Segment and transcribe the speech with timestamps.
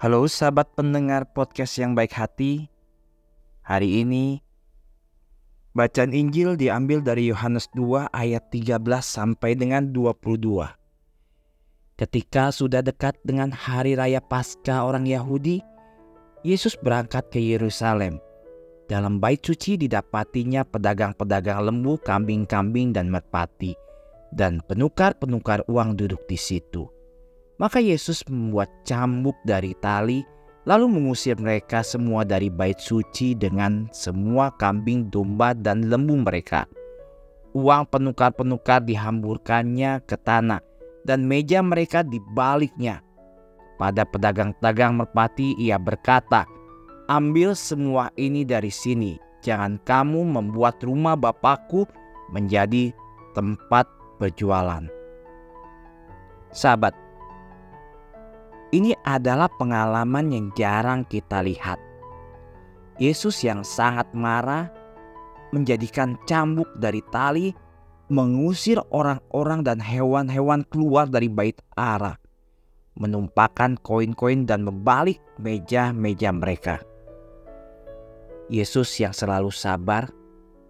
[0.00, 2.72] Halo sahabat pendengar podcast yang baik hati.
[3.60, 4.40] Hari ini
[5.76, 10.40] bacaan Injil diambil dari Yohanes 2 ayat 13 sampai dengan 22.
[12.00, 15.60] Ketika sudah dekat dengan hari raya Paskah orang Yahudi,
[16.48, 18.24] Yesus berangkat ke Yerusalem.
[18.88, 23.76] Dalam bait suci didapatinya pedagang-pedagang lembu, kambing-kambing dan merpati
[24.32, 26.88] dan penukar-penukar uang duduk di situ.
[27.60, 30.24] Maka Yesus membuat cambuk dari tali,
[30.64, 36.64] lalu mengusir mereka semua dari bait suci dengan semua kambing, domba, dan lembu mereka.
[37.52, 40.64] Uang penukar-penukar dihamburkannya ke tanah,
[41.04, 43.04] dan meja mereka dibaliknya.
[43.76, 46.48] Pada pedagang-pedagang merpati ia berkata,
[47.12, 51.84] Ambil semua ini dari sini, jangan kamu membuat rumah Bapakku
[52.32, 52.94] menjadi
[53.36, 53.84] tempat
[54.16, 54.86] berjualan.
[56.54, 57.09] Sahabat,
[58.70, 61.78] ini adalah pengalaman yang jarang kita lihat.
[63.00, 64.70] Yesus yang sangat marah
[65.50, 67.50] menjadikan cambuk dari tali
[68.10, 72.18] mengusir orang-orang dan hewan-hewan keluar dari bait Allah,
[72.98, 76.82] menumpahkan koin-koin dan membalik meja-meja mereka.
[78.50, 80.10] Yesus yang selalu sabar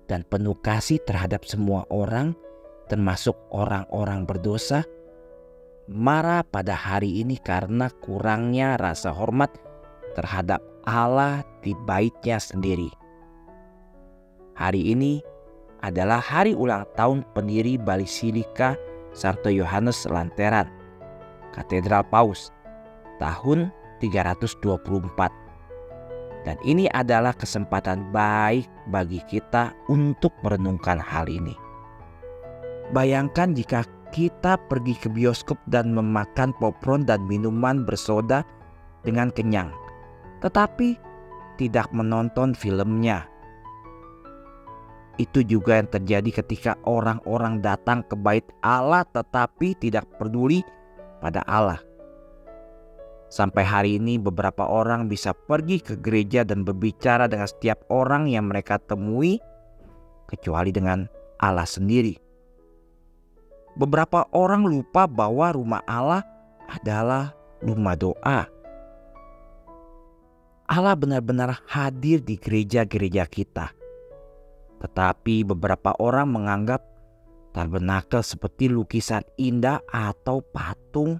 [0.04, 2.36] dan penuh kasih terhadap semua orang,
[2.92, 4.84] termasuk orang-orang berdosa,
[5.90, 9.50] marah pada hari ini karena kurangnya rasa hormat
[10.14, 12.86] terhadap Allah di baitnya sendiri.
[14.54, 15.18] Hari ini
[15.82, 18.78] adalah hari ulang tahun pendiri Balisilika
[19.10, 20.70] Santo Yohanes Lanteran,
[21.50, 22.54] Katedral Paus,
[23.18, 24.94] tahun 324.
[26.46, 31.52] Dan ini adalah kesempatan baik bagi kita untuk merenungkan hal ini.
[32.96, 38.44] Bayangkan jika kita pergi ke bioskop dan memakan popcorn dan minuman bersoda
[39.06, 39.70] dengan kenyang,
[40.44, 40.98] tetapi
[41.56, 43.30] tidak menonton filmnya.
[45.20, 50.64] Itu juga yang terjadi ketika orang-orang datang ke bait Allah tetapi tidak peduli
[51.20, 51.76] pada Allah.
[53.30, 58.50] Sampai hari ini beberapa orang bisa pergi ke gereja dan berbicara dengan setiap orang yang
[58.50, 59.38] mereka temui
[60.26, 61.06] kecuali dengan
[61.38, 62.29] Allah sendiri.
[63.78, 66.26] Beberapa orang lupa bahwa rumah Allah
[66.66, 68.46] adalah rumah doa.
[70.70, 73.74] Allah benar-benar hadir di gereja-gereja kita.
[74.78, 76.86] Tetapi beberapa orang menganggap
[77.50, 81.18] tabernakel seperti lukisan indah atau patung.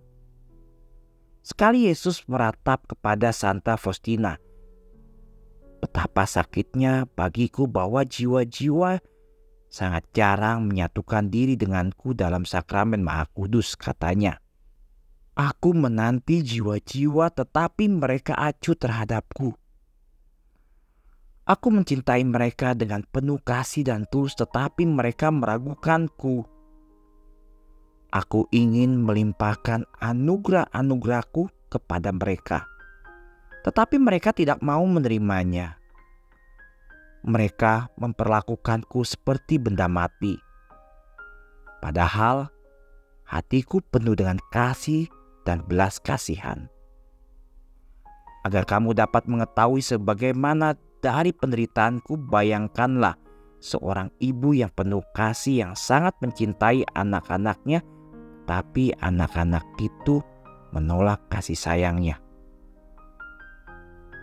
[1.42, 4.38] Sekali Yesus meratap kepada Santa Faustina,
[5.82, 9.02] betapa sakitnya bagiku bahwa jiwa-jiwa
[9.70, 14.42] sangat jarang menyatukan diri denganku dalam sakramen Maha Kudus, katanya.
[15.38, 19.54] Aku menanti jiwa-jiwa tetapi mereka acuh terhadapku.
[21.48, 26.44] Aku mencintai mereka dengan penuh kasih dan tulus tetapi mereka meragukanku.
[28.10, 32.66] Aku ingin melimpahkan anugerah-anugerahku kepada mereka.
[33.62, 35.79] Tetapi mereka tidak mau menerimanya
[37.24, 40.40] mereka memperlakukanku seperti benda mati.
[41.80, 42.48] Padahal
[43.28, 45.08] hatiku penuh dengan kasih
[45.44, 46.68] dan belas kasihan.
[48.44, 53.16] Agar kamu dapat mengetahui sebagaimana dari penderitaanku, bayangkanlah
[53.60, 57.84] seorang ibu yang penuh kasih yang sangat mencintai anak-anaknya,
[58.48, 60.24] tapi anak-anak itu
[60.72, 62.16] menolak kasih sayangnya.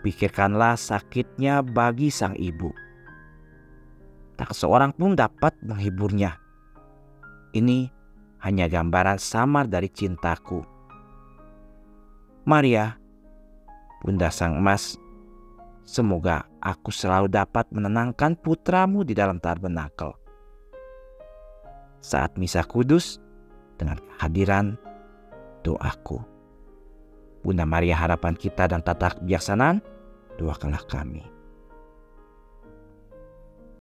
[0.02, 2.87] Pikirkanlah sakitnya bagi sang ibu
[4.38, 6.38] tak seorang pun dapat menghiburnya.
[7.50, 7.90] Ini
[8.46, 10.62] hanya gambaran samar dari cintaku.
[12.46, 12.96] Maria,
[14.00, 14.94] Bunda Sang Emas,
[15.82, 20.14] semoga aku selalu dapat menenangkan putramu di dalam tabernakel.
[21.98, 23.18] Saat misa kudus
[23.74, 24.78] dengan kehadiran
[25.66, 26.22] doaku.
[27.42, 29.82] Bunda Maria harapan kita dan tata kebijaksanaan,
[30.38, 31.37] doakanlah kami.